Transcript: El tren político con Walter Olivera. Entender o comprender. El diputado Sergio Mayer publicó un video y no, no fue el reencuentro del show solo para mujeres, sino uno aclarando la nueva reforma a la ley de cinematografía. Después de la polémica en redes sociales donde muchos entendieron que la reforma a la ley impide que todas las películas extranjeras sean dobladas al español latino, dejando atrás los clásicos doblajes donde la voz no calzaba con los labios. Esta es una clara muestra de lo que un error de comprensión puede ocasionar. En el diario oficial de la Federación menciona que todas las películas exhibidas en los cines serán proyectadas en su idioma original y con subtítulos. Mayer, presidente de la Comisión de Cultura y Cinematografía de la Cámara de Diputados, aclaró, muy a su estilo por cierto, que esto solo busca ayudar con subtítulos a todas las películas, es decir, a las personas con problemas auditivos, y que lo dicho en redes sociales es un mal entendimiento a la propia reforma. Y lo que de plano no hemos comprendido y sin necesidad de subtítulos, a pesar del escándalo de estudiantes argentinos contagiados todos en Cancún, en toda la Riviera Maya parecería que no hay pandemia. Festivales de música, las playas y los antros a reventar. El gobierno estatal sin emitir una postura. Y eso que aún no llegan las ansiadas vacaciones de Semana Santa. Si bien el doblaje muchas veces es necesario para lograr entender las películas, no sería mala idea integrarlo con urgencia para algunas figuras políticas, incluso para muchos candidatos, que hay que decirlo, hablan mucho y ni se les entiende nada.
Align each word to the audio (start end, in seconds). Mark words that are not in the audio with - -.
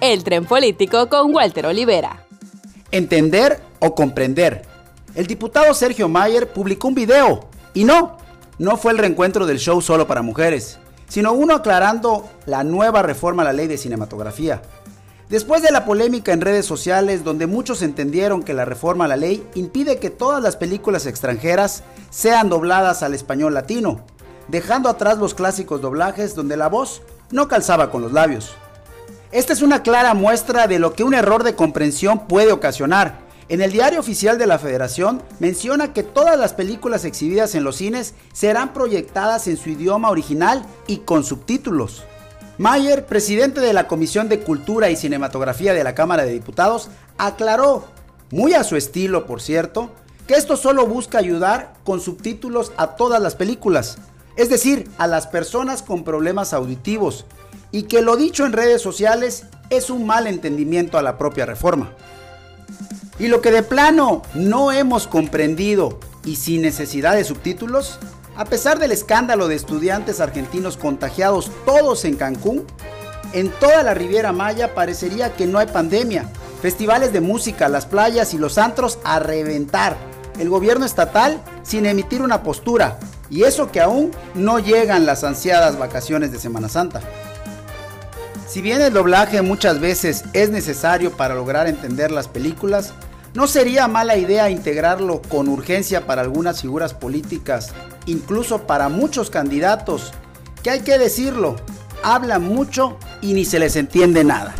El 0.00 0.24
tren 0.24 0.44
político 0.44 1.08
con 1.08 1.34
Walter 1.34 1.66
Olivera. 1.66 2.24
Entender 2.90 3.60
o 3.78 3.94
comprender. 3.94 4.62
El 5.14 5.26
diputado 5.26 5.72
Sergio 5.74 6.08
Mayer 6.08 6.52
publicó 6.52 6.88
un 6.88 6.94
video 6.94 7.48
y 7.72 7.84
no, 7.84 8.18
no 8.58 8.76
fue 8.76 8.92
el 8.92 8.98
reencuentro 8.98 9.46
del 9.46 9.58
show 9.58 9.80
solo 9.80 10.06
para 10.06 10.22
mujeres, 10.22 10.78
sino 11.08 11.32
uno 11.32 11.54
aclarando 11.54 12.28
la 12.46 12.64
nueva 12.64 13.02
reforma 13.02 13.42
a 13.42 13.46
la 13.46 13.52
ley 13.52 13.66
de 13.66 13.78
cinematografía. 13.78 14.62
Después 15.28 15.60
de 15.60 15.72
la 15.72 15.84
polémica 15.84 16.32
en 16.32 16.40
redes 16.40 16.66
sociales 16.66 17.24
donde 17.24 17.46
muchos 17.48 17.82
entendieron 17.82 18.44
que 18.44 18.54
la 18.54 18.64
reforma 18.64 19.06
a 19.06 19.08
la 19.08 19.16
ley 19.16 19.44
impide 19.54 19.98
que 19.98 20.10
todas 20.10 20.42
las 20.42 20.56
películas 20.56 21.04
extranjeras 21.06 21.82
sean 22.10 22.48
dobladas 22.48 23.02
al 23.02 23.12
español 23.12 23.52
latino, 23.52 24.02
dejando 24.46 24.88
atrás 24.88 25.18
los 25.18 25.34
clásicos 25.34 25.80
doblajes 25.80 26.36
donde 26.36 26.56
la 26.56 26.68
voz 26.68 27.02
no 27.32 27.48
calzaba 27.48 27.90
con 27.90 28.02
los 28.02 28.12
labios. 28.12 28.54
Esta 29.32 29.52
es 29.52 29.62
una 29.62 29.82
clara 29.82 30.14
muestra 30.14 30.68
de 30.68 30.78
lo 30.78 30.94
que 30.94 31.02
un 31.02 31.12
error 31.12 31.42
de 31.42 31.56
comprensión 31.56 32.26
puede 32.28 32.52
ocasionar. 32.52 33.26
En 33.48 33.60
el 33.60 33.72
diario 33.72 33.98
oficial 33.98 34.38
de 34.38 34.46
la 34.46 34.58
Federación 34.58 35.22
menciona 35.40 35.92
que 35.92 36.04
todas 36.04 36.38
las 36.38 36.52
películas 36.52 37.04
exhibidas 37.04 37.54
en 37.54 37.64
los 37.64 37.76
cines 37.76 38.14
serán 38.32 38.72
proyectadas 38.72 39.48
en 39.48 39.56
su 39.56 39.70
idioma 39.70 40.10
original 40.10 40.64
y 40.86 40.98
con 40.98 41.24
subtítulos. 41.24 42.04
Mayer, 42.58 43.04
presidente 43.04 43.60
de 43.60 43.72
la 43.72 43.88
Comisión 43.88 44.28
de 44.28 44.40
Cultura 44.40 44.90
y 44.90 44.96
Cinematografía 44.96 45.74
de 45.74 45.84
la 45.84 45.94
Cámara 45.94 46.24
de 46.24 46.32
Diputados, 46.32 46.88
aclaró, 47.18 47.84
muy 48.30 48.54
a 48.54 48.64
su 48.64 48.76
estilo 48.76 49.26
por 49.26 49.40
cierto, 49.40 49.90
que 50.26 50.34
esto 50.34 50.56
solo 50.56 50.86
busca 50.86 51.18
ayudar 51.18 51.74
con 51.84 52.00
subtítulos 52.00 52.72
a 52.76 52.96
todas 52.96 53.20
las 53.20 53.34
películas, 53.34 53.98
es 54.36 54.48
decir, 54.48 54.90
a 54.98 55.06
las 55.06 55.26
personas 55.26 55.82
con 55.82 56.02
problemas 56.02 56.52
auditivos, 56.52 57.26
y 57.72 57.84
que 57.84 58.02
lo 58.02 58.16
dicho 58.16 58.46
en 58.46 58.52
redes 58.52 58.82
sociales 58.82 59.44
es 59.70 59.90
un 59.90 60.06
mal 60.06 60.26
entendimiento 60.26 60.98
a 60.98 61.02
la 61.02 61.18
propia 61.18 61.46
reforma. 61.46 61.92
Y 63.18 63.28
lo 63.28 63.40
que 63.40 63.50
de 63.50 63.62
plano 63.62 64.22
no 64.34 64.72
hemos 64.72 65.06
comprendido 65.06 65.98
y 66.24 66.36
sin 66.36 66.62
necesidad 66.62 67.14
de 67.14 67.24
subtítulos, 67.24 67.98
a 68.36 68.44
pesar 68.44 68.78
del 68.78 68.92
escándalo 68.92 69.48
de 69.48 69.54
estudiantes 69.54 70.20
argentinos 70.20 70.76
contagiados 70.76 71.50
todos 71.64 72.04
en 72.04 72.16
Cancún, 72.16 72.66
en 73.32 73.50
toda 73.50 73.82
la 73.82 73.94
Riviera 73.94 74.32
Maya 74.32 74.74
parecería 74.74 75.34
que 75.34 75.46
no 75.46 75.58
hay 75.58 75.66
pandemia. 75.66 76.30
Festivales 76.60 77.12
de 77.12 77.20
música, 77.20 77.68
las 77.68 77.86
playas 77.86 78.34
y 78.34 78.38
los 78.38 78.58
antros 78.58 78.98
a 79.04 79.18
reventar. 79.18 79.96
El 80.38 80.48
gobierno 80.48 80.84
estatal 80.84 81.42
sin 81.62 81.86
emitir 81.86 82.22
una 82.22 82.42
postura. 82.42 82.98
Y 83.30 83.42
eso 83.42 83.72
que 83.72 83.80
aún 83.80 84.10
no 84.34 84.58
llegan 84.58 85.06
las 85.06 85.24
ansiadas 85.24 85.78
vacaciones 85.78 86.32
de 86.32 86.38
Semana 86.38 86.68
Santa. 86.68 87.00
Si 88.46 88.62
bien 88.62 88.80
el 88.80 88.92
doblaje 88.92 89.42
muchas 89.42 89.80
veces 89.80 90.24
es 90.32 90.50
necesario 90.50 91.16
para 91.16 91.34
lograr 91.34 91.66
entender 91.66 92.12
las 92.12 92.28
películas, 92.28 92.94
no 93.34 93.48
sería 93.48 93.88
mala 93.88 94.16
idea 94.16 94.50
integrarlo 94.50 95.20
con 95.20 95.48
urgencia 95.48 96.06
para 96.06 96.22
algunas 96.22 96.62
figuras 96.62 96.94
políticas, 96.94 97.74
incluso 98.06 98.66
para 98.66 98.88
muchos 98.88 99.30
candidatos, 99.30 100.12
que 100.62 100.70
hay 100.70 100.80
que 100.80 100.96
decirlo, 100.96 101.56
hablan 102.02 102.44
mucho 102.44 102.96
y 103.20 103.34
ni 103.34 103.44
se 103.44 103.58
les 103.58 103.74
entiende 103.74 104.22
nada. 104.22 104.54